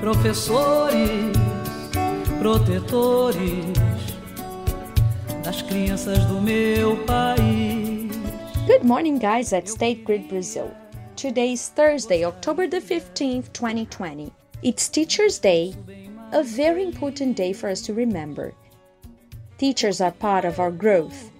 professores, 0.00 1.36
protetores 2.38 3.64
das 5.42 5.62
crianças 5.62 6.24
do 6.26 6.40
meu 6.40 6.96
país. 7.04 8.10
Good 8.66 8.84
morning, 8.84 9.18
guys, 9.18 9.52
at 9.52 9.68
State 9.68 10.04
Grid 10.04 10.28
Brazil. 10.28 10.70
Today 11.16 11.52
is 11.52 11.68
Thursday, 11.70 12.24
October 12.24 12.66
the 12.66 12.80
15th, 12.80 13.52
2020. 13.52 14.32
It's 14.62 14.88
Teachers' 14.88 15.38
Day, 15.38 15.74
a 16.32 16.42
very 16.42 16.82
important 16.82 17.36
day 17.36 17.52
for 17.52 17.70
us 17.70 17.80
to 17.82 17.94
remember. 17.94 18.52
Teachers 19.58 20.00
are 20.00 20.10
part 20.12 20.44
of 20.44 20.60
our 20.60 20.70
growth, 20.70 21.30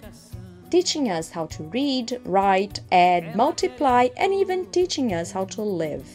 teaching 0.70 1.10
us 1.10 1.30
how 1.30 1.46
to 1.46 1.62
read, 1.64 2.20
write, 2.24 2.80
add, 2.90 3.36
multiply, 3.36 4.08
and 4.16 4.32
even 4.32 4.70
teaching 4.70 5.12
us 5.12 5.32
how 5.32 5.44
to 5.44 5.62
live. 5.62 6.06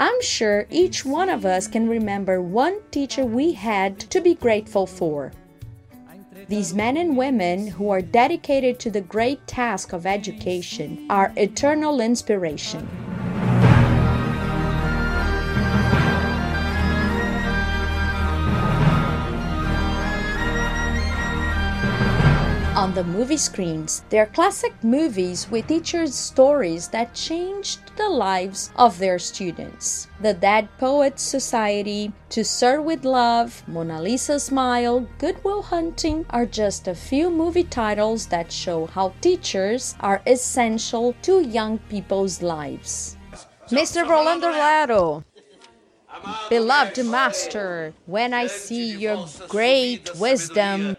I'm 0.00 0.22
sure 0.22 0.66
each 0.70 1.04
one 1.04 1.28
of 1.28 1.44
us 1.44 1.68
can 1.68 1.86
remember 1.86 2.40
one 2.40 2.80
teacher 2.90 3.22
we 3.22 3.52
had 3.52 4.00
to 4.08 4.22
be 4.22 4.34
grateful 4.34 4.86
for. 4.86 5.30
These 6.48 6.72
men 6.72 6.96
and 6.96 7.18
women 7.18 7.66
who 7.66 7.90
are 7.90 8.00
dedicated 8.00 8.78
to 8.78 8.90
the 8.90 9.02
great 9.02 9.46
task 9.46 9.92
of 9.92 10.06
education 10.06 11.06
are 11.10 11.34
eternal 11.36 12.00
inspiration. 12.00 13.09
On 22.80 22.94
the 22.94 23.04
movie 23.04 23.36
screens. 23.36 24.02
They're 24.08 24.32
classic 24.32 24.72
movies 24.82 25.50
with 25.50 25.66
teachers' 25.66 26.14
stories 26.14 26.88
that 26.88 27.12
changed 27.12 27.80
the 27.98 28.08
lives 28.08 28.72
of 28.74 28.98
their 28.98 29.18
students. 29.18 30.08
The 30.22 30.32
Dead 30.32 30.66
Poets 30.78 31.20
Society, 31.22 32.10
To 32.30 32.42
Sir 32.42 32.80
with 32.80 33.04
Love, 33.04 33.62
Mona 33.68 34.00
Lisa 34.00 34.40
Smile, 34.40 35.06
Good 35.18 35.44
Will 35.44 35.60
Hunting 35.60 36.24
are 36.30 36.46
just 36.46 36.88
a 36.88 36.94
few 36.94 37.28
movie 37.28 37.64
titles 37.64 38.28
that 38.28 38.50
show 38.50 38.86
how 38.86 39.12
teachers 39.20 39.94
are 40.00 40.22
essential 40.26 41.14
to 41.20 41.42
young 41.42 41.80
people's 41.90 42.40
lives. 42.40 43.18
Mr. 43.68 44.08
Rolando 44.08 44.48
Lero, 44.48 45.22
beloved 46.48 47.04
master, 47.04 47.92
when 48.06 48.32
I 48.32 48.46
see 48.46 48.96
your 48.96 49.28
great 49.48 50.16
wisdom, 50.16 50.96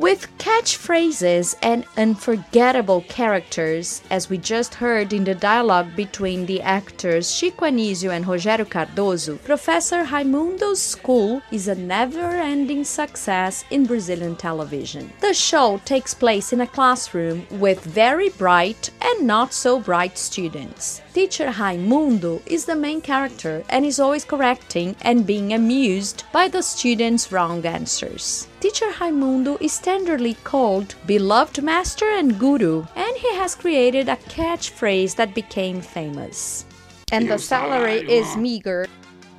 with 0.00 0.26
catchphrases 0.38 1.54
and 1.60 1.84
unforgettable 1.98 3.02
characters, 3.02 4.02
as 4.08 4.30
we 4.30 4.38
just 4.38 4.72
heard 4.72 5.12
in 5.12 5.24
the 5.24 5.34
dialogue 5.34 5.94
between 5.94 6.46
the 6.46 6.62
actors 6.62 7.38
Chico 7.38 7.66
Anysio 7.66 8.10
and 8.10 8.24
Rogério 8.24 8.64
Cardoso, 8.64 9.36
Professor 9.44 10.04
Raimundo's 10.04 10.80
School 10.80 11.42
is 11.52 11.68
a 11.68 11.74
never 11.74 12.30
ending 12.30 12.82
success 12.82 13.62
in 13.70 13.84
Brazilian 13.84 14.36
television. 14.36 15.12
The 15.20 15.34
show 15.34 15.82
takes 15.84 16.14
place 16.14 16.54
in 16.54 16.62
a 16.62 16.66
classroom 16.66 17.46
with 17.50 17.84
very 17.84 18.30
bright 18.30 18.88
and 19.02 19.26
not 19.26 19.52
so 19.52 19.78
bright 19.78 20.16
students. 20.16 21.02
Teacher 21.12 21.52
Raimundo 21.58 22.40
is 22.46 22.64
the 22.64 22.74
main 22.76 23.02
character 23.02 23.64
and 23.68 23.84
is 23.84 24.00
always 24.00 24.24
correcting 24.24 24.96
and 25.02 25.26
being 25.26 25.52
amused 25.52 26.24
by 26.32 26.48
the 26.48 26.62
students' 26.62 27.30
wrong 27.30 27.66
answers. 27.66 28.46
Teacher 28.60 28.92
Raimundo 29.00 29.56
is 29.60 29.78
tenderly 29.90 30.34
called 30.44 30.94
beloved 31.04 31.60
master 31.64 32.08
and 32.10 32.38
guru, 32.38 32.84
and 32.94 33.16
he 33.16 33.34
has 33.34 33.56
created 33.56 34.08
a 34.08 34.14
catchphrase 34.34 35.16
that 35.16 35.34
became 35.34 35.80
famous. 35.80 36.64
And 37.10 37.28
the 37.28 37.38
salary 37.38 37.98
is 38.08 38.36
meager. 38.36 38.86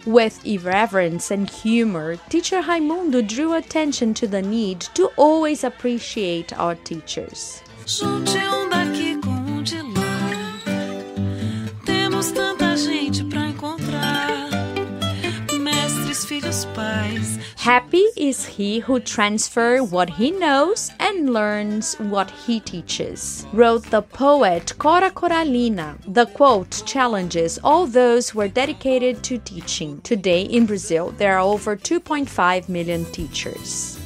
With 0.05 0.45
irreverence 0.45 1.31
and 1.31 1.49
humor, 1.49 2.17
teacher 2.27 2.61
Raimundo 2.67 3.21
drew 3.21 3.53
attention 3.53 4.13
to 4.15 4.27
the 4.27 4.41
need 4.41 4.81
to 4.95 5.05
always 5.15 5.63
appreciate 5.63 6.51
our 6.59 6.75
teachers. 6.75 7.61
Happy 17.57 18.05
is 18.15 18.45
he 18.45 18.79
who 18.79 18.99
transfers 18.99 19.91
what 19.91 20.09
he 20.09 20.31
knows 20.31 20.91
and 20.99 21.33
learns 21.33 21.95
what 21.95 22.31
he 22.31 22.59
teaches, 22.59 23.45
wrote 23.53 23.83
the 23.89 24.01
poet 24.01 24.73
Cora 24.77 25.11
Coralina. 25.11 25.97
The 26.07 26.25
quote 26.25 26.83
challenges 26.85 27.59
all 27.63 27.87
those 27.87 28.29
who 28.29 28.41
are 28.41 28.47
dedicated 28.47 29.23
to 29.23 29.37
teaching. 29.37 30.01
Today 30.01 30.41
in 30.41 30.65
Brazil, 30.65 31.11
there 31.17 31.37
are 31.37 31.39
over 31.39 31.75
2.5 31.75 32.69
million 32.69 33.05
teachers. 33.05 33.97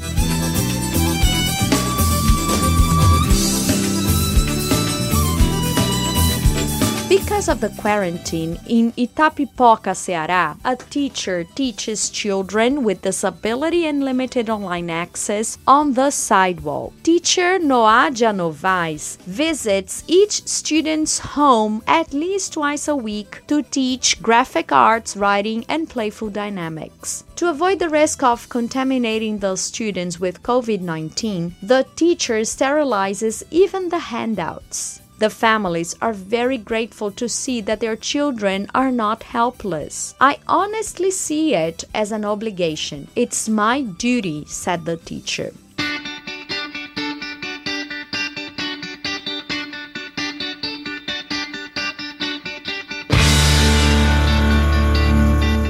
Because 7.36 7.50
of 7.50 7.60
the 7.60 7.82
quarantine 7.82 8.58
in 8.66 8.94
Itapipoca, 8.94 9.92
Ceará, 9.92 10.58
a 10.64 10.78
teacher 10.78 11.44
teaches 11.44 12.10
children 12.10 12.82
with 12.82 13.02
disability 13.02 13.86
and 13.86 14.06
limited 14.06 14.50
online 14.50 14.90
access 14.90 15.58
on 15.68 15.96
the 15.96 16.12
sidewalk. 16.12 16.94
Teacher 17.04 17.60
Noadia 17.60 18.32
Novaes 18.32 19.18
visits 19.28 20.06
each 20.08 20.48
student's 20.48 21.20
home 21.20 21.84
at 21.88 22.14
least 22.14 22.54
twice 22.54 22.88
a 22.88 22.96
week 22.96 23.46
to 23.48 23.64
teach 23.64 24.22
graphic 24.22 24.72
arts, 24.72 25.18
writing, 25.18 25.66
and 25.68 25.90
playful 25.90 26.30
dynamics. 26.30 27.26
To 27.36 27.50
avoid 27.50 27.80
the 27.80 27.90
risk 27.90 28.24
of 28.24 28.48
contaminating 28.48 29.40
the 29.40 29.58
students 29.58 30.22
with 30.22 30.42
COVID 30.42 30.80
19, 30.80 31.56
the 31.62 31.86
teacher 31.98 32.40
sterilizes 32.46 33.44
even 33.52 33.90
the 33.90 34.00
handouts. 34.00 35.02
The 35.18 35.30
families 35.30 35.96
are 36.02 36.12
very 36.12 36.58
grateful 36.58 37.10
to 37.12 37.30
see 37.30 37.62
that 37.62 37.80
their 37.80 37.96
children 37.96 38.68
are 38.76 38.92
not 38.92 39.24
helpless. 39.24 40.14
I 40.20 40.40
honestly 40.46 41.10
see 41.10 41.56
it 41.56 41.86
as 41.94 42.12
an 42.12 42.26
obligation. 42.26 43.08
It's 43.16 43.48
my 43.48 43.82
duty, 43.82 44.44
said 44.46 44.84
the 44.84 44.98
teacher. 44.98 45.54